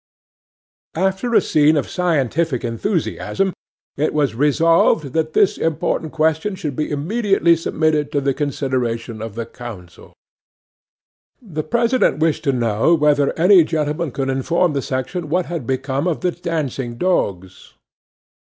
[0.95, 3.53] 'After a scene of scientific enthusiasm
[3.97, 9.35] it was resolved that this important question should be immediately submitted to the consideration of
[9.35, 10.13] the council.
[11.39, 16.07] 'THE PRESIDENT wished to know whether any gentleman could inform the section what had become
[16.07, 17.75] of the dancing dogs?